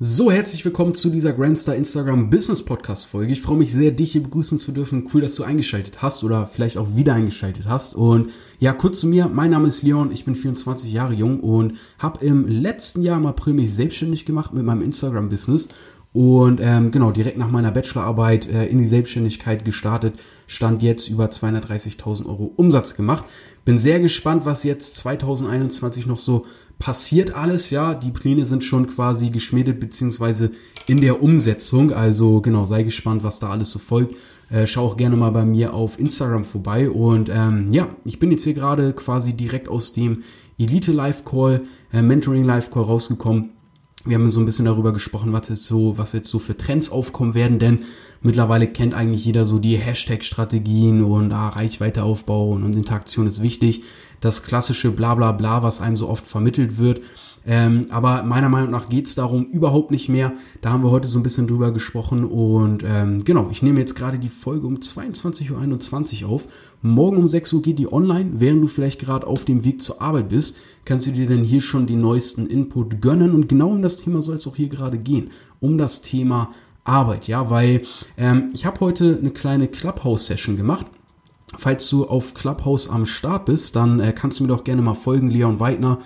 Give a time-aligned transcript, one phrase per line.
[0.00, 3.32] So, herzlich willkommen zu dieser Gramstar Instagram Business Podcast Folge.
[3.32, 5.08] Ich freue mich sehr, dich hier begrüßen zu dürfen.
[5.14, 7.94] Cool, dass du eingeschaltet hast oder vielleicht auch wieder eingeschaltet hast.
[7.94, 9.28] Und ja, kurz zu mir.
[9.32, 10.10] Mein Name ist Leon.
[10.10, 14.52] Ich bin 24 Jahre jung und habe im letzten Jahr im April mich selbstständig gemacht
[14.52, 15.68] mit meinem Instagram Business.
[16.12, 20.14] Und ähm, genau, direkt nach meiner Bachelorarbeit äh, in die Selbstständigkeit gestartet,
[20.48, 23.24] stand jetzt über 230.000 Euro Umsatz gemacht.
[23.64, 26.46] Bin sehr gespannt, was jetzt 2021 noch so
[26.78, 27.94] passiert alles, ja.
[27.94, 30.52] Die Pläne sind schon quasi geschmiedet beziehungsweise
[30.86, 31.92] in der Umsetzung.
[31.92, 34.16] Also genau, sei gespannt, was da alles so folgt.
[34.50, 36.90] Äh, schau auch gerne mal bei mir auf Instagram vorbei.
[36.90, 40.22] Und ähm, ja, ich bin jetzt hier gerade quasi direkt aus dem
[40.58, 43.50] Elite Live Call, äh, Mentoring Live Call rausgekommen.
[44.04, 46.92] Wir haben so ein bisschen darüber gesprochen, was jetzt so, was jetzt so für Trends
[46.92, 47.80] aufkommen werden, denn
[48.20, 53.82] mittlerweile kennt eigentlich jeder so die Hashtag-Strategien und ah, Reichweite aufbauen und Interaktion ist wichtig
[54.20, 57.00] das klassische Blablabla, Bla, Bla, was einem so oft vermittelt wird.
[57.46, 60.32] Ähm, aber meiner Meinung nach geht es darum überhaupt nicht mehr.
[60.62, 62.24] Da haben wir heute so ein bisschen drüber gesprochen.
[62.24, 66.48] Und ähm, genau, ich nehme jetzt gerade die Folge um 22.21 Uhr auf.
[66.80, 68.32] Morgen um 6 Uhr geht die online.
[68.34, 71.60] Während du vielleicht gerade auf dem Weg zur Arbeit bist, kannst du dir dann hier
[71.60, 73.34] schon den neuesten Input gönnen.
[73.34, 75.30] Und genau um das Thema soll es auch hier gerade gehen.
[75.60, 76.50] Um das Thema
[76.84, 77.82] Arbeit, ja, weil
[78.18, 80.86] ähm, ich habe heute eine kleine Clubhouse-Session gemacht
[81.58, 84.94] Falls du auf Clubhouse am Start bist, dann äh, kannst du mir doch gerne mal
[84.94, 85.98] folgen, Leon Weidner.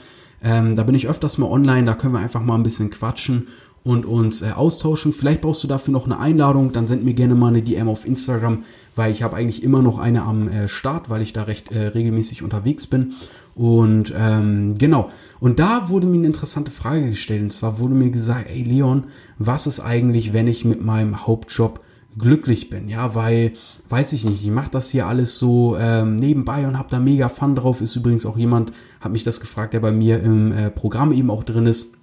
[0.42, 3.48] Ähm, da bin ich öfters mal online, da können wir einfach mal ein bisschen quatschen
[3.84, 5.12] und uns äh, austauschen.
[5.12, 8.06] Vielleicht brauchst du dafür noch eine Einladung, dann send mir gerne mal eine DM auf
[8.06, 8.64] Instagram,
[8.96, 11.88] weil ich habe eigentlich immer noch eine am äh, Start, weil ich da recht äh,
[11.88, 13.14] regelmäßig unterwegs bin.
[13.54, 17.42] Und ähm, genau, und da wurde mir eine interessante Frage gestellt.
[17.42, 19.04] Und zwar wurde mir gesagt, ey Leon,
[19.38, 21.80] was ist eigentlich, wenn ich mit meinem Hauptjob
[22.18, 23.52] glücklich bin, ja, weil,
[23.88, 27.28] weiß ich nicht, ich mache das hier alles so ähm, nebenbei und habe da mega
[27.28, 27.80] Fun drauf.
[27.80, 31.30] Ist übrigens auch jemand, hat mich das gefragt, der bei mir im äh, Programm eben
[31.30, 31.94] auch drin ist,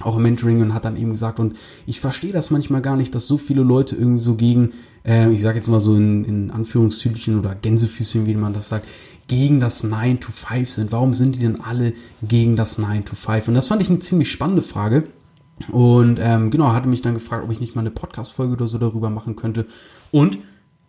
[0.00, 1.56] auch im Mentoring und hat dann eben gesagt, und
[1.86, 4.72] ich verstehe das manchmal gar nicht, dass so viele Leute irgendwie so gegen,
[5.04, 8.86] äh, ich sage jetzt mal so in, in Anführungszügchen oder Gänsefüßchen, wie man das sagt,
[9.28, 10.92] gegen das 9 to 5 sind.
[10.92, 13.48] Warum sind die denn alle gegen das 9 to 5?
[13.48, 15.04] Und das fand ich eine ziemlich spannende Frage.
[15.72, 18.78] Und ähm, genau, hatte mich dann gefragt, ob ich nicht mal eine Podcast-Folge oder so
[18.78, 19.66] darüber machen könnte.
[20.12, 20.38] Und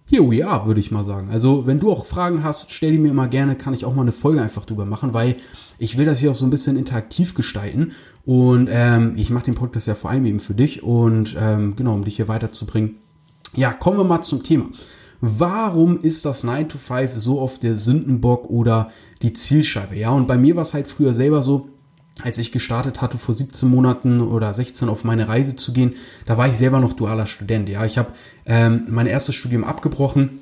[0.09, 1.29] here we are, würde ich mal sagen.
[1.29, 4.01] Also, wenn du auch Fragen hast, stell die mir immer gerne, kann ich auch mal
[4.01, 5.37] eine Folge einfach drüber machen, weil
[5.79, 7.93] ich will das hier auch so ein bisschen interaktiv gestalten.
[8.25, 11.93] Und ähm, ich mache den Podcast ja vor allem eben für dich und ähm, genau,
[11.93, 12.97] um dich hier weiterzubringen.
[13.55, 14.65] Ja, kommen wir mal zum Thema.
[15.21, 18.91] Warum ist das 9 to 5 so oft der Sündenbock oder
[19.21, 19.95] die Zielscheibe?
[19.95, 21.69] Ja, und bei mir war es halt früher selber so,
[22.23, 25.95] als ich gestartet hatte, vor 17 Monaten oder 16 auf meine Reise zu gehen,
[26.25, 27.69] da war ich selber noch dualer Student.
[27.69, 28.13] Ja, ich habe
[28.45, 30.39] ähm, mein erstes Studium abgebrochen.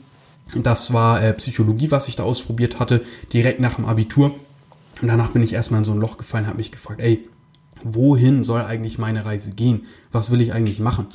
[0.56, 3.04] Das war äh, Psychologie, was ich da ausprobiert hatte,
[3.34, 4.36] direkt nach dem Abitur.
[5.02, 7.28] Und danach bin ich erstmal in so ein Loch gefallen, habe mich gefragt, ey,
[7.84, 9.82] wohin soll eigentlich meine Reise gehen?
[10.12, 11.08] Was will ich eigentlich machen?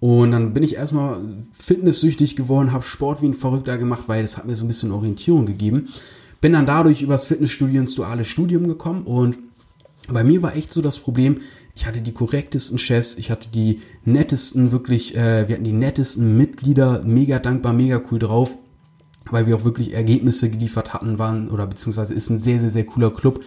[0.00, 1.20] Und dann bin ich erstmal
[1.52, 4.92] fitnesssüchtig geworden, habe Sport wie ein Verrückter gemacht, weil das hat mir so ein bisschen
[4.92, 5.88] Orientierung gegeben.
[6.40, 9.38] Bin dann dadurch übers Fitnessstudio ins duale Studium gekommen und
[10.08, 11.40] bei mir war echt so das Problem,
[11.74, 16.36] ich hatte die korrektesten Chefs, ich hatte die nettesten, wirklich, äh, wir hatten die nettesten
[16.36, 18.56] Mitglieder, mega dankbar, mega cool drauf,
[19.30, 22.84] weil wir auch wirklich Ergebnisse geliefert hatten, waren oder beziehungsweise ist ein sehr, sehr, sehr
[22.84, 23.42] cooler Club.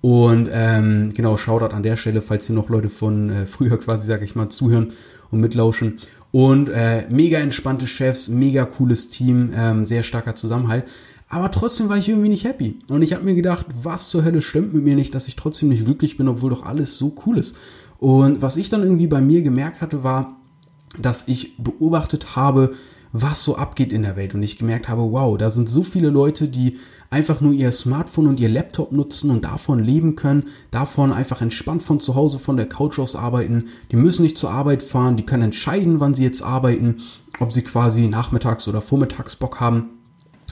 [0.00, 4.06] Und ähm, genau, Shoutout an der Stelle, falls hier noch Leute von äh, früher quasi,
[4.06, 4.92] sage ich mal, zuhören
[5.30, 6.00] und mitlauschen.
[6.32, 10.84] Und äh, mega entspannte Chefs, mega cooles Team, ähm, sehr starker Zusammenhalt.
[11.30, 12.80] Aber trotzdem war ich irgendwie nicht happy.
[12.88, 15.68] Und ich habe mir gedacht, was zur Hölle stimmt mit mir nicht, dass ich trotzdem
[15.68, 17.56] nicht glücklich bin, obwohl doch alles so cool ist.
[17.98, 20.36] Und was ich dann irgendwie bei mir gemerkt hatte, war,
[20.98, 22.74] dass ich beobachtet habe,
[23.12, 24.34] was so abgeht in der Welt.
[24.34, 26.78] Und ich gemerkt habe, wow, da sind so viele Leute, die
[27.10, 31.82] einfach nur ihr Smartphone und ihr Laptop nutzen und davon leben können, davon einfach entspannt
[31.82, 33.66] von zu Hause, von der Couch aus arbeiten.
[33.92, 37.02] Die müssen nicht zur Arbeit fahren, die können entscheiden, wann sie jetzt arbeiten,
[37.38, 39.90] ob sie quasi nachmittags oder vormittags Bock haben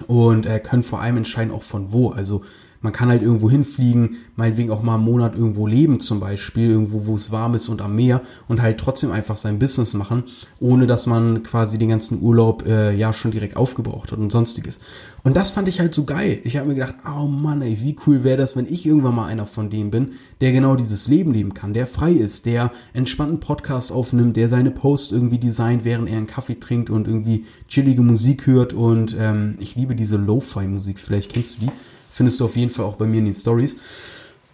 [0.07, 2.11] und äh, können vor allem entscheiden auch von wo.
[2.11, 2.45] Also
[2.81, 7.07] man kann halt irgendwo hinfliegen, meinetwegen auch mal einen Monat irgendwo leben zum Beispiel, irgendwo,
[7.07, 10.25] wo es warm ist und am Meer und halt trotzdem einfach sein Business machen,
[10.61, 14.81] ohne dass man quasi den ganzen Urlaub äh, ja schon direkt aufgebraucht hat und sonstiges.
[15.25, 16.41] Und das fand ich halt so geil.
[16.45, 19.27] Ich habe mir gedacht, oh Mann, ey, wie cool wäre das, wenn ich irgendwann mal
[19.27, 23.41] einer von denen bin, der genau dieses Leben leben kann, der frei ist, der entspannten
[23.41, 28.03] Podcast aufnimmt, der seine Posts irgendwie designt, während er einen Kaffee trinkt und irgendwie chillige
[28.03, 31.73] Musik hört und ähm, ich liebe diese Lo-Fi-Musik, vielleicht kennst du die.
[32.11, 33.77] Findest du auf jeden Fall auch bei mir in den Stories.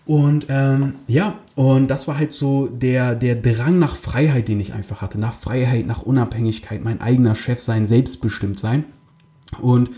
[0.07, 4.75] Und ähm, ja, und das war halt so der, der Drang nach Freiheit, den ich
[4.75, 5.19] einfach hatte.
[5.19, 8.85] Nach Freiheit, nach Unabhängigkeit, mein eigener Chef sein, selbstbestimmt sein.
[9.63, 9.91] Und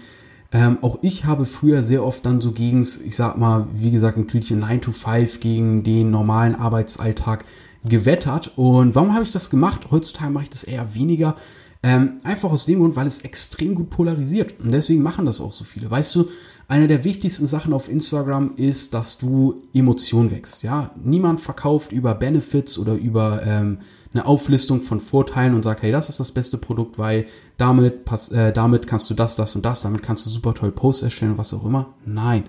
[0.53, 4.17] ähm, auch ich habe früher sehr oft dann so gegen, ich sag mal, wie gesagt,
[4.17, 7.45] natürlich 9 to 5 gegen den normalen Arbeitsalltag
[7.85, 8.53] gewettert.
[8.57, 9.89] Und warum habe ich das gemacht?
[9.91, 11.37] Heutzutage mache ich das eher weniger.
[11.87, 14.59] Ähm, einfach aus dem Grund, weil es extrem gut polarisiert.
[14.59, 15.89] Und deswegen machen das auch so viele.
[15.89, 16.27] Weißt du,
[16.67, 20.65] eine der wichtigsten Sachen auf Instagram ist, dass du Emotionen wächst.
[20.65, 23.79] Ja, niemand verkauft über Benefits oder über ähm,
[24.13, 28.31] eine Auflistung von Vorteilen und sagt, hey, das ist das beste Produkt, weil damit, pass,
[28.31, 31.39] äh, damit kannst du das, das und das, damit kannst du super toll Posts erstellen,
[31.39, 31.95] was auch immer.
[32.05, 32.43] Nein.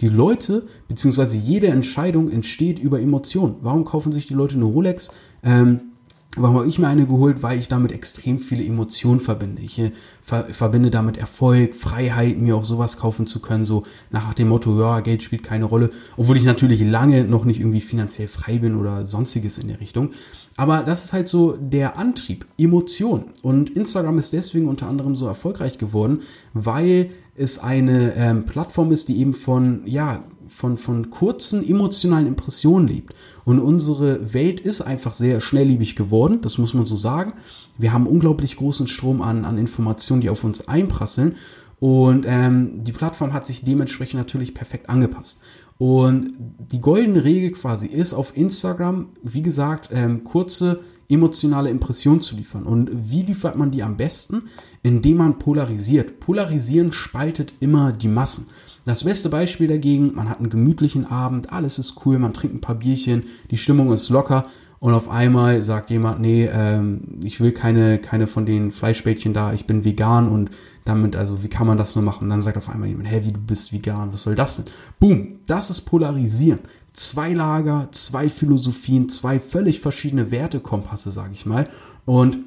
[0.00, 3.56] Die Leute, beziehungsweise jede Entscheidung entsteht über Emotionen.
[3.62, 5.12] Warum kaufen sich die Leute eine Rolex?
[5.42, 5.91] Ähm,
[6.34, 7.42] Warum habe ich mir eine geholt?
[7.42, 9.60] Weil ich damit extrem viele Emotionen verbinde.
[9.60, 9.92] Ich äh,
[10.22, 14.80] ver verbinde damit Erfolg, Freiheit, mir auch sowas kaufen zu können, so nach dem Motto,
[14.80, 15.90] ja, Geld spielt keine Rolle.
[16.16, 20.12] Obwohl ich natürlich lange noch nicht irgendwie finanziell frei bin oder sonstiges in der Richtung.
[20.56, 23.24] Aber das ist halt so der Antrieb, Emotion.
[23.42, 26.22] Und Instagram ist deswegen unter anderem so erfolgreich geworden,
[26.54, 32.86] weil es eine ähm, Plattform ist, die eben von, ja, von, von kurzen emotionalen Impressionen
[32.86, 33.14] lebt.
[33.44, 37.32] Und unsere Welt ist einfach sehr schnelllebig geworden, das muss man so sagen.
[37.78, 41.36] Wir haben unglaublich großen Strom an, an Informationen, die auf uns einprasseln.
[41.80, 45.40] Und ähm, die Plattform hat sich dementsprechend natürlich perfekt angepasst.
[45.78, 52.36] Und die goldene Regel quasi ist auf Instagram, wie gesagt, ähm, kurze emotionale Impressionen zu
[52.36, 52.62] liefern.
[52.62, 54.44] Und wie liefert man die am besten?
[54.84, 56.20] Indem man polarisiert.
[56.20, 58.46] Polarisieren spaltet immer die Massen.
[58.84, 62.60] Das beste Beispiel dagegen, man hat einen gemütlichen Abend, alles ist cool, man trinkt ein
[62.60, 64.44] paar Bierchen, die Stimmung ist locker
[64.80, 69.52] und auf einmal sagt jemand, nee, ähm, ich will keine, keine von den Fleischbällchen da,
[69.52, 70.50] ich bin vegan und
[70.84, 72.24] damit, also wie kann man das nur machen?
[72.24, 74.64] Und dann sagt auf einmal jemand, hä, wie du bist vegan, was soll das denn?
[74.98, 76.58] Boom, das ist Polarisieren.
[76.92, 81.68] Zwei Lager, zwei Philosophien, zwei völlig verschiedene Wertekompasse, sage ich mal.
[82.04, 82.38] Und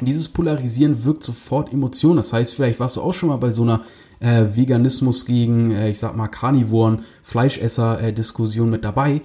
[0.00, 2.18] dieses Polarisieren wirkt sofort Emotionen.
[2.18, 3.80] Das heißt, vielleicht warst du auch schon mal bei so einer
[4.24, 9.20] äh, Veganismus gegen, äh, ich sag mal, Karnivoren, Fleischesser-Diskussion äh, mit dabei.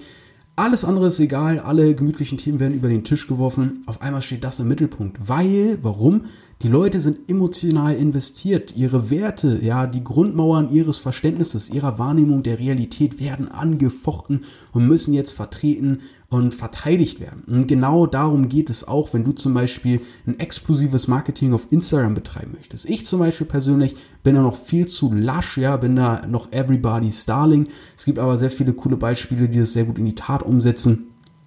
[0.56, 3.82] Alles andere ist egal, alle gemütlichen Themen werden über den Tisch geworfen.
[3.86, 5.16] Auf einmal steht das im Mittelpunkt.
[5.26, 6.26] Weil, warum?
[6.62, 8.76] Die Leute sind emotional investiert.
[8.76, 14.42] Ihre Werte, ja, die Grundmauern ihres Verständnisses, ihrer Wahrnehmung der Realität werden angefochten
[14.72, 17.44] und müssen jetzt vertreten und verteidigt werden.
[17.50, 22.12] Und genau darum geht es auch, wenn du zum Beispiel ein explosives Marketing auf Instagram
[22.12, 22.90] betreiben möchtest.
[22.90, 27.24] Ich zum Beispiel persönlich bin da noch viel zu lasch, ja, bin da noch everybody's
[27.24, 27.68] darling.
[27.96, 31.06] Es gibt aber sehr viele coole Beispiele, die das sehr gut in die Tat umsetzen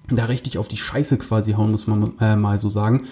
[0.10, 3.04] da richtig auf die Scheiße quasi hauen, muss man äh, mal so sagen.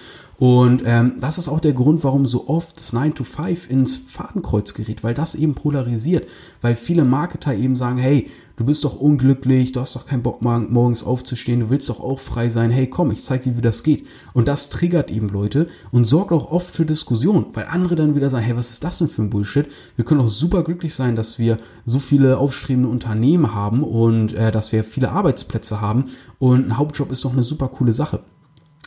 [0.41, 3.99] Und ähm, das ist auch der Grund, warum so oft das 9 to 5 ins
[3.99, 6.27] Fadenkreuz gerät, weil das eben polarisiert.
[6.61, 10.41] Weil viele Marketer eben sagen, hey, du bist doch unglücklich, du hast doch keinen Bock
[10.41, 13.83] morgens aufzustehen, du willst doch auch frei sein, hey komm, ich zeig dir, wie das
[13.83, 14.07] geht.
[14.33, 18.31] Und das triggert eben Leute und sorgt auch oft für Diskussion, weil andere dann wieder
[18.31, 19.67] sagen, hey, was ist das denn für ein Bullshit?
[19.95, 24.51] Wir können doch super glücklich sein, dass wir so viele aufstrebende Unternehmen haben und äh,
[24.51, 26.05] dass wir viele Arbeitsplätze haben
[26.39, 28.21] und ein Hauptjob ist doch eine super coole Sache.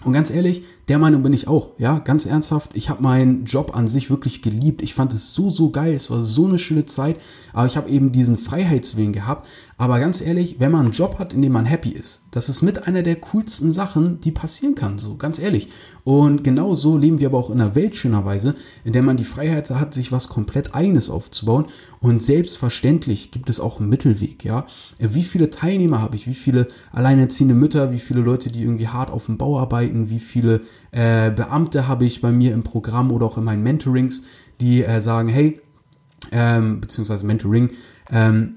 [0.04, 1.70] Und ganz ehrlich, der Meinung bin ich auch.
[1.78, 2.70] Ja, ganz ernsthaft.
[2.74, 4.82] Ich habe meinen Job an sich wirklich geliebt.
[4.82, 5.94] Ich fand es so, so geil.
[5.94, 7.16] Es war so eine schöne Zeit.
[7.52, 9.48] Aber ich habe eben diesen Freiheitswillen gehabt.
[9.76, 12.62] Aber ganz ehrlich, wenn man einen Job hat, in dem man happy ist, das ist
[12.62, 14.98] mit einer der coolsten Sachen, die passieren kann.
[14.98, 15.68] So, ganz ehrlich.
[16.04, 18.54] Und genau so leben wir aber auch in einer Welt schönerweise,
[18.84, 21.66] in der man die Freiheit hat, sich was komplett eigenes aufzubauen.
[22.00, 24.44] Und selbstverständlich gibt es auch einen Mittelweg.
[24.44, 24.66] Ja,
[24.98, 26.26] wie viele Teilnehmer habe ich?
[26.26, 27.90] Wie viele alleinerziehende Mütter?
[27.90, 30.10] Wie viele Leute, die irgendwie hart auf dem Bau arbeiten?
[30.10, 30.60] Wie viele
[30.90, 34.24] äh, Beamte habe ich bei mir im Programm oder auch in meinen Mentorings,
[34.60, 35.60] die äh, sagen, hey,
[36.32, 37.70] ähm, beziehungsweise Mentoring,
[38.10, 38.56] ähm,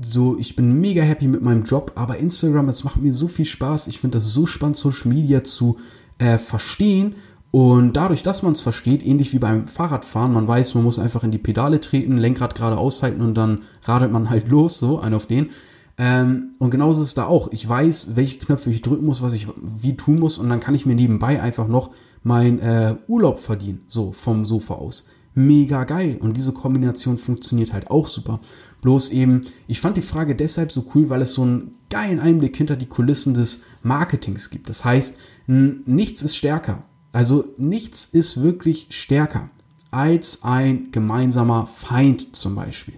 [0.00, 3.44] so, ich bin mega happy mit meinem Job, aber Instagram, es macht mir so viel
[3.44, 3.88] Spaß.
[3.88, 5.76] Ich finde das so spannend, Social Media zu
[6.18, 7.16] äh, verstehen.
[7.50, 11.24] Und dadurch, dass man es versteht, ähnlich wie beim Fahrradfahren, man weiß, man muss einfach
[11.24, 15.14] in die Pedale treten, Lenkrad gerade aushalten und dann radelt man halt los, so, ein
[15.14, 15.50] auf den.
[15.98, 17.50] Ähm, und genauso ist es da auch.
[17.50, 20.74] Ich weiß, welche Knöpfe ich drücken muss, was ich wie tun muss und dann kann
[20.74, 21.90] ich mir nebenbei einfach noch
[22.22, 25.08] mein äh, Urlaub verdienen, so vom Sofa aus.
[25.34, 26.18] Mega geil.
[26.20, 28.40] Und diese Kombination funktioniert halt auch super.
[28.80, 32.56] Bloß eben, ich fand die Frage deshalb so cool, weil es so einen geilen Einblick
[32.56, 34.68] hinter die Kulissen des Marketings gibt.
[34.68, 36.84] Das heißt, nichts ist stärker.
[37.12, 39.50] Also nichts ist wirklich stärker
[39.90, 42.94] als ein gemeinsamer Feind zum Beispiel.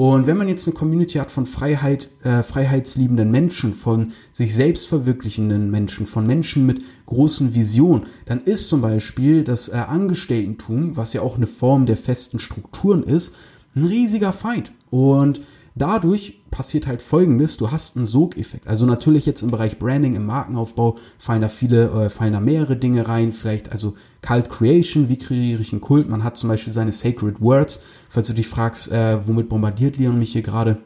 [0.00, 4.88] Und wenn man jetzt eine Community hat von Freiheit, äh, freiheitsliebenden Menschen, von sich selbst
[4.88, 11.12] verwirklichenden Menschen, von Menschen mit großen Visionen, dann ist zum Beispiel das äh, Angestelltentum, was
[11.12, 13.36] ja auch eine Form der festen Strukturen ist,
[13.76, 14.72] ein riesiger Feind.
[14.88, 15.42] Und
[15.74, 18.66] dadurch passiert halt folgendes, du hast einen Sogeffekt.
[18.66, 22.76] Also natürlich jetzt im Bereich Branding, im Markenaufbau fallen da viele, äh, fallen da mehrere
[22.76, 26.08] Dinge rein, vielleicht also Cult Creation, wie kreiere ich einen Kult?
[26.08, 30.18] Man hat zum Beispiel seine Sacred Words, falls du dich fragst, äh, womit bombardiert Leon
[30.18, 30.78] mich hier gerade.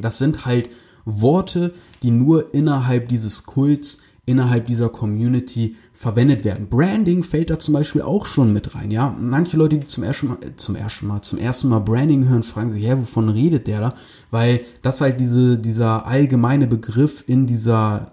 [0.00, 0.68] Das sind halt
[1.04, 6.68] Worte, die nur innerhalb dieses Kults innerhalb dieser Community verwendet werden.
[6.68, 9.16] Branding fällt da zum Beispiel auch schon mit rein, ja.
[9.18, 12.70] Manche Leute, die zum ersten Mal, zum ersten Mal, zum ersten Mal Branding hören, fragen
[12.70, 13.94] sich, hä, wovon redet der da?
[14.30, 18.12] Weil das halt diese, dieser allgemeine Begriff in dieser,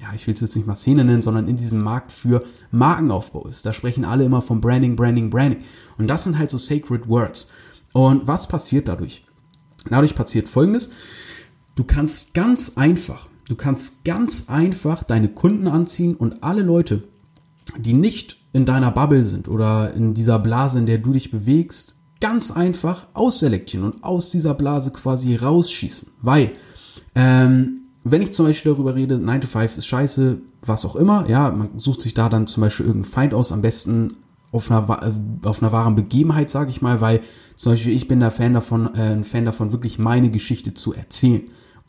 [0.00, 3.46] ja, ich will es jetzt nicht mal Szene nennen, sondern in diesem Markt für Markenaufbau
[3.48, 3.66] ist.
[3.66, 5.64] Da sprechen alle immer von Branding, Branding, Branding.
[5.98, 7.50] Und das sind halt so sacred words.
[7.92, 9.24] Und was passiert dadurch?
[9.88, 10.90] Dadurch passiert Folgendes.
[11.74, 17.02] Du kannst ganz einfach, du kannst ganz einfach deine Kunden anziehen und alle Leute,
[17.76, 21.96] die nicht in deiner Bubble sind oder in dieser Blase, in der du dich bewegst,
[22.20, 26.12] ganz einfach ausselektieren und aus dieser Blase quasi rausschießen.
[26.22, 26.52] Weil,
[27.16, 31.28] ähm, wenn ich zum Beispiel darüber rede, 9 to 5 ist scheiße, was auch immer,
[31.28, 34.16] ja, man sucht sich da dann zum Beispiel irgendeinen Feind aus, am besten
[34.52, 37.20] auf einer, äh, auf einer wahren Begebenheit, sage ich mal, weil
[37.56, 40.94] zum Beispiel ich bin da Fan davon, äh, ein Fan davon, wirklich meine Geschichte zu
[40.94, 41.42] erzählen.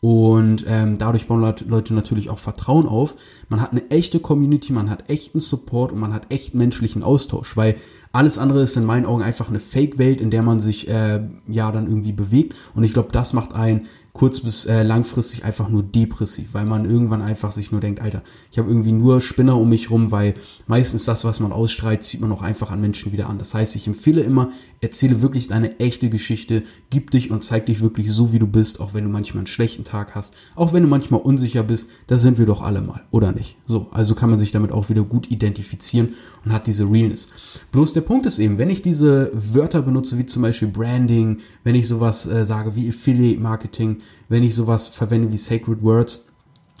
[0.04, 3.14] Und ähm, dadurch bauen Leute natürlich auch Vertrauen auf.
[3.48, 7.56] Man hat eine echte Community, man hat echten Support und man hat echt menschlichen Austausch,
[7.56, 7.76] weil
[8.12, 11.72] alles andere ist in meinen Augen einfach eine Fake-Welt, in der man sich äh, ja
[11.72, 12.54] dann irgendwie bewegt.
[12.74, 16.84] Und ich glaube, das macht einen kurz bis äh, langfristig einfach nur depressiv, weil man
[16.84, 20.34] irgendwann einfach sich nur denkt, Alter, ich habe irgendwie nur Spinner um mich rum, weil
[20.66, 23.38] meistens das, was man ausstrahlt, zieht man auch einfach an Menschen wieder an.
[23.38, 24.50] Das heißt, ich empfehle immer,
[24.82, 28.80] erzähle wirklich deine echte Geschichte, gib dich und zeig dich wirklich so, wie du bist,
[28.80, 32.18] auch wenn du manchmal einen schlechten Tag hast, auch wenn du manchmal unsicher bist, da
[32.18, 33.56] sind wir doch alle mal, oder nicht?
[33.64, 36.14] So, also kann man sich damit auch wieder gut identifizieren
[36.44, 37.28] und hat diese Realness.
[37.70, 41.74] Bloß der Punkt ist eben, wenn ich diese Wörter benutze, wie zum Beispiel Branding, wenn
[41.74, 46.26] ich sowas äh, sage wie Affiliate Marketing, wenn ich sowas verwende wie Sacred Words,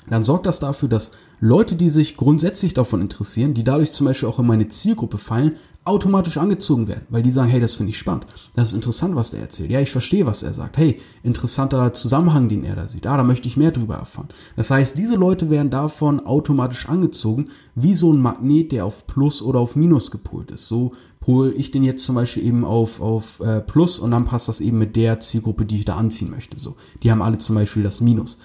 [0.08, 4.28] dann sorgt das dafür, dass Leute, die sich grundsätzlich davon interessieren, die dadurch zum Beispiel
[4.28, 7.98] auch in meine Zielgruppe fallen, automatisch angezogen werden, weil die sagen, hey, das finde ich
[7.98, 9.70] spannend, das ist interessant, was der erzählt.
[9.70, 10.76] Ja, ich verstehe, was er sagt.
[10.76, 13.06] Hey, interessanter Zusammenhang, den er da sieht.
[13.06, 14.28] Ah, da möchte ich mehr drüber erfahren.
[14.54, 19.42] Das heißt, diese Leute werden davon automatisch angezogen, wie so ein Magnet, der auf Plus
[19.42, 20.68] oder auf Minus gepolt ist.
[20.68, 24.48] So pole ich den jetzt zum Beispiel eben auf, auf äh, Plus und dann passt
[24.48, 26.58] das eben mit der Zielgruppe, die ich da anziehen möchte.
[26.60, 28.38] So, die haben alle zum Beispiel das Minus.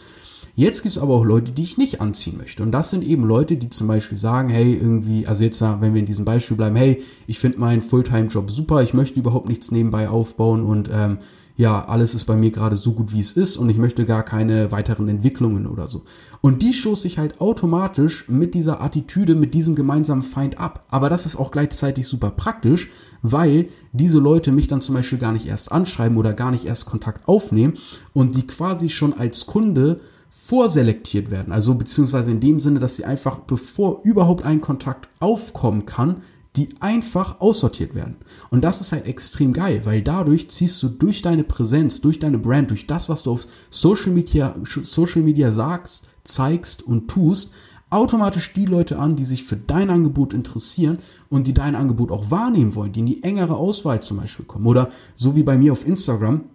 [0.60, 2.64] Jetzt gibt es aber auch Leute, die ich nicht anziehen möchte.
[2.64, 6.00] Und das sind eben Leute, die zum Beispiel sagen, hey, irgendwie, also jetzt, wenn wir
[6.00, 10.10] in diesem Beispiel bleiben, hey, ich finde meinen Fulltime-Job super, ich möchte überhaupt nichts nebenbei
[10.10, 11.20] aufbauen und ähm,
[11.58, 14.24] ja, alles ist bei mir gerade so gut, wie es ist und ich möchte gar
[14.24, 16.02] keine weiteren Entwicklungen oder so.
[16.42, 20.88] Und die stoße ich halt automatisch mit dieser Attitüde, mit diesem gemeinsamen Feind ab.
[20.90, 22.90] Aber das ist auch gleichzeitig super praktisch,
[23.22, 26.88] weil diese Leute mich dann zum Beispiel gar nicht erst anschreiben oder gar nicht erst
[26.88, 27.76] Kontakt aufnehmen
[28.14, 30.00] und die quasi schon als Kunde
[30.48, 31.52] vorselektiert werden.
[31.52, 36.22] Also beziehungsweise in dem Sinne, dass sie einfach, bevor überhaupt ein Kontakt aufkommen kann,
[36.56, 38.16] die einfach aussortiert werden.
[38.50, 42.38] Und das ist halt extrem geil, weil dadurch ziehst du durch deine Präsenz, durch deine
[42.38, 47.52] Brand, durch das, was du auf Social Media, Social Media sagst, zeigst und tust,
[47.90, 51.00] automatisch die Leute an, die sich für dein Angebot interessieren
[51.30, 54.66] und die dein Angebot auch wahrnehmen wollen, die in die engere Auswahl zum Beispiel kommen.
[54.66, 56.46] Oder so wie bei mir auf Instagram,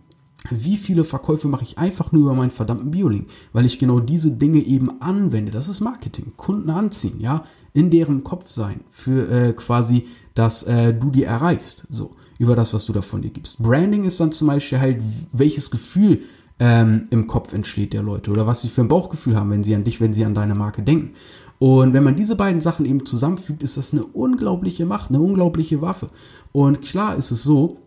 [0.50, 4.32] wie viele Verkäufe mache ich einfach nur über meinen verdammten Biolink, weil ich genau diese
[4.32, 5.52] Dinge eben anwende.
[5.52, 10.92] Das ist Marketing, Kunden anziehen, ja, in deren Kopf sein für äh, quasi, dass äh,
[10.92, 13.62] du die erreichst, so über das, was du davon dir gibst.
[13.62, 16.22] Branding ist dann zum Beispiel halt, welches Gefühl
[16.58, 19.75] ähm, im Kopf entsteht der Leute oder was sie für ein Bauchgefühl haben, wenn sie
[19.75, 21.12] an dich, wenn sie an deine Marke denken.
[21.61, 25.80] Und wenn man diese beiden Sachen eben zusammenfügt, ist das eine unglaubliche Macht, eine unglaubliche
[25.80, 26.08] Waffe.
[26.50, 27.78] Und klar ist es so,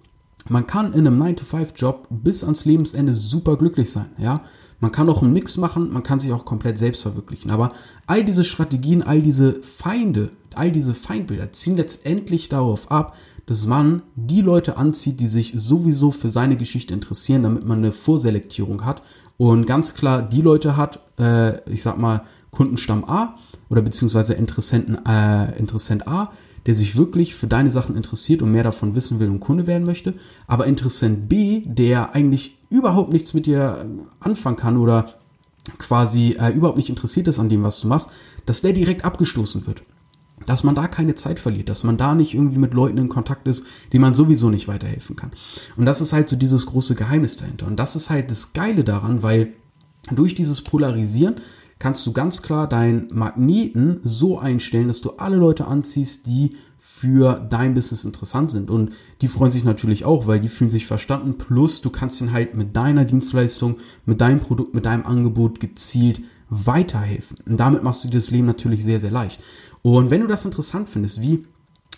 [0.50, 4.42] man kann in einem 9-to-5-Job bis ans Lebensende super glücklich sein, ja.
[4.82, 7.50] Man kann auch einen Mix machen, man kann sich auch komplett selbst verwirklichen.
[7.50, 7.70] Aber
[8.08, 14.02] all diese Strategien, all diese Feinde, all diese Feindbilder ziehen letztendlich darauf ab, dass man
[14.16, 19.02] die Leute anzieht, die sich sowieso für seine Geschichte interessieren, damit man eine Vorselektierung hat
[19.38, 23.38] und ganz klar die Leute hat, äh, ich sag mal, Kundenstamm A
[23.70, 26.32] oder beziehungsweise Interessenten, äh, Interessent A,
[26.66, 29.86] der sich wirklich für deine Sachen interessiert und mehr davon wissen will und Kunde werden
[29.86, 30.14] möchte,
[30.48, 33.86] aber Interessent B, der eigentlich überhaupt nichts mit dir äh,
[34.20, 35.16] anfangen kann oder
[35.78, 38.12] quasi äh, überhaupt nicht interessiert ist an dem, was du machst,
[38.46, 39.84] dass der direkt abgestoßen wird.
[40.46, 43.48] Dass man da keine Zeit verliert, dass man da nicht irgendwie mit Leuten in Kontakt
[43.48, 45.32] ist, denen man sowieso nicht weiterhelfen kann.
[45.78, 47.68] Und das ist halt so dieses große Geheimnis dahinter.
[47.68, 49.54] Und das ist halt das Geile daran, weil
[50.12, 51.36] durch dieses Polarisieren
[51.86, 57.46] kannst du ganz klar deinen Magneten so einstellen, dass du alle Leute anziehst, die für
[57.48, 58.72] dein Business interessant sind.
[58.72, 61.38] Und die freuen sich natürlich auch, weil die fühlen sich verstanden.
[61.38, 63.78] Plus, du kannst ihnen halt mit deiner Dienstleistung,
[64.08, 67.38] mit deinem Produkt, mit deinem Angebot gezielt weiterhelfen.
[67.46, 69.44] Und damit machst du dir das Leben natürlich sehr, sehr leicht.
[69.84, 71.46] Und wenn du das interessant findest, wie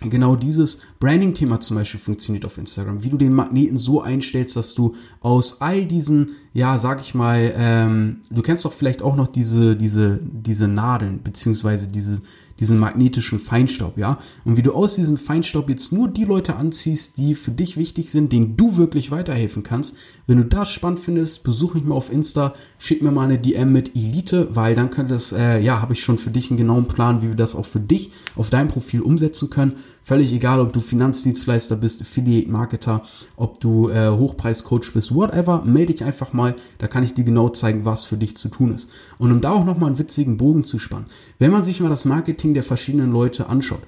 [0.02, 4.76] genau dieses Branding-Thema zum Beispiel funktioniert auf Instagram, wie du den Magneten so einstellst, dass
[4.76, 9.28] du aus all diesen, ja, sag ich mal, ähm, du kennst doch vielleicht auch noch
[9.28, 12.22] diese, diese, diese Nadeln, beziehungsweise diese,
[12.60, 14.18] diesen magnetischen Feinstaub, ja.
[14.46, 18.10] Und wie du aus diesem Feinstaub jetzt nur die Leute anziehst, die für dich wichtig
[18.10, 19.96] sind, denen du wirklich weiterhelfen kannst.
[20.26, 23.72] Wenn du das spannend findest, besuch mich mal auf Insta, schick mir mal eine DM
[23.72, 26.88] mit Elite, weil dann könnte das, äh, ja, habe ich schon für dich einen genauen
[26.88, 29.76] Plan, wie wir das auch für dich auf deinem Profil umsetzen können.
[30.08, 33.04] Völlig egal, ob du Finanzdienstleister bist, Affiliate-Marketer,
[33.36, 37.50] ob du äh, Hochpreis-Coach bist, whatever, melde dich einfach mal, da kann ich dir genau
[37.50, 38.90] zeigen, was für dich zu tun ist.
[39.18, 41.08] Und um da auch nochmal einen witzigen Bogen zu spannen,
[41.40, 43.82] wenn man sich mal das Marketing der verschiedenen Leute anschaut,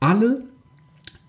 [0.00, 0.44] alle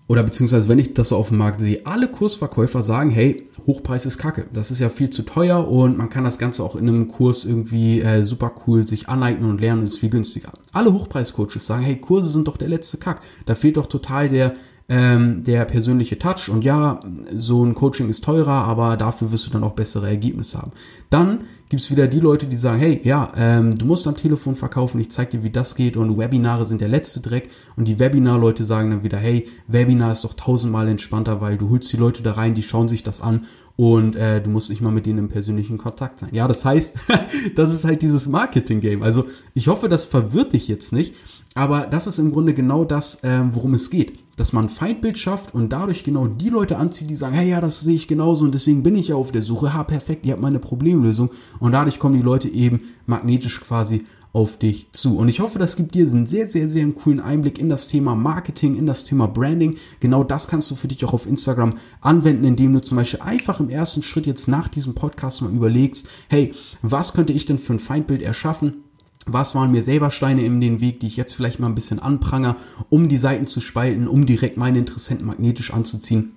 [0.08, 4.06] oder beziehungsweise wenn ich das so auf dem Markt sehe, alle Kursverkäufer sagen, hey, Hochpreis
[4.06, 6.88] ist kacke, das ist ja viel zu teuer und man kann das Ganze auch in
[6.88, 10.50] einem Kurs irgendwie äh, super cool sich aneignen und lernen, ist viel günstiger.
[10.72, 14.54] Alle Hochpreiscoaches sagen, hey, Kurse sind doch der letzte Kack, da fehlt doch total der
[14.90, 16.98] ähm, der persönliche Touch und ja,
[17.36, 20.72] so ein Coaching ist teurer, aber dafür wirst du dann auch bessere Ergebnisse haben.
[21.10, 24.98] Dann gibt's wieder die Leute, die sagen, hey, ja, ähm, du musst am Telefon verkaufen,
[24.98, 28.64] ich zeig dir, wie das geht und Webinare sind der letzte Dreck und die Webinar-Leute
[28.64, 32.32] sagen dann wieder, hey, Webinar ist doch tausendmal entspannter, weil du holst die Leute da
[32.32, 33.42] rein, die schauen sich das an
[33.76, 36.30] und äh, du musst nicht mal mit denen im persönlichen Kontakt sein.
[36.32, 36.96] Ja, das heißt,
[37.54, 39.04] das ist halt dieses Marketing-Game.
[39.04, 41.14] Also ich hoffe, das verwirrt dich jetzt nicht,
[41.58, 45.18] aber das ist im Grunde genau das, ähm, worum es geht dass man ein Feindbild
[45.18, 48.44] schafft und dadurch genau die Leute anzieht, die sagen, hey, ja, das sehe ich genauso
[48.44, 49.74] und deswegen bin ich ja auf der Suche.
[49.74, 51.30] Ha, perfekt, ihr habt meine Problemlösung.
[51.58, 55.16] Und dadurch kommen die Leute eben magnetisch quasi auf dich zu.
[55.18, 58.14] Und ich hoffe, das gibt dir einen sehr, sehr, sehr coolen Einblick in das Thema
[58.14, 59.76] Marketing, in das Thema Branding.
[60.00, 63.58] Genau das kannst du für dich auch auf Instagram anwenden, indem du zum Beispiel einfach
[63.58, 67.72] im ersten Schritt jetzt nach diesem Podcast mal überlegst, hey, was könnte ich denn für
[67.72, 68.84] ein Feindbild erschaffen?
[69.30, 71.98] Was waren mir selber Steine in den Weg, die ich jetzt vielleicht mal ein bisschen
[71.98, 72.56] anpranger,
[72.88, 76.32] um die Seiten zu spalten, um direkt meine Interessenten magnetisch anzuziehen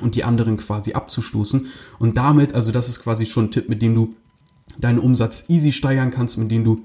[0.00, 1.66] und die anderen quasi abzustoßen.
[1.98, 4.14] Und damit, also das ist quasi schon ein Tipp, mit dem du
[4.78, 6.82] deinen Umsatz easy steigern kannst, mit dem du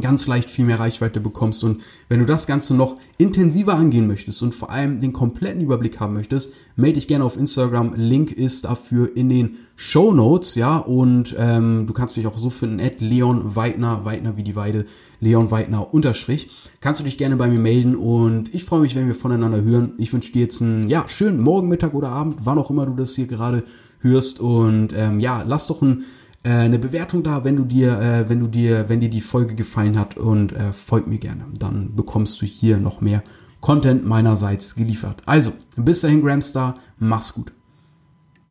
[0.00, 1.64] ganz leicht viel mehr Reichweite bekommst.
[1.64, 6.00] Und wenn du das Ganze noch intensiver angehen möchtest und vor allem den kompletten Überblick
[6.00, 7.94] haben möchtest, melde dich gerne auf Instagram.
[7.94, 10.76] Link ist dafür in den Show Notes, ja.
[10.76, 14.86] Und ähm, du kannst mich auch so finden, at Leon Weidner, Weidner wie die Weide,
[15.20, 16.50] Leon Weidner unterstrich.
[16.80, 19.94] Kannst du dich gerne bei mir melden und ich freue mich, wenn wir voneinander hören.
[19.98, 22.94] Ich wünsche dir jetzt einen, ja, schönen Morgen, Mittag oder Abend, wann auch immer du
[22.94, 23.64] das hier gerade
[24.00, 24.40] hörst.
[24.40, 26.04] Und ähm, ja, lass doch ein
[26.46, 29.56] äh, eine Bewertung da, wenn du dir, äh, wenn du dir, wenn dir die Folge
[29.56, 31.44] gefallen hat und äh, folg mir gerne.
[31.58, 33.24] Dann bekommst du hier noch mehr
[33.60, 35.22] Content meinerseits geliefert.
[35.26, 37.52] Also, bis dahin, Gramstar, mach's gut.